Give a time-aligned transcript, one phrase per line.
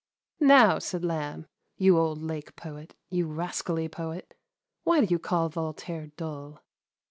[0.27, 1.45] *' Now," said Lamb,"
[1.77, 4.33] you old lake poet, you ras cally poet,
[4.83, 6.63] why do you call Voltaire dull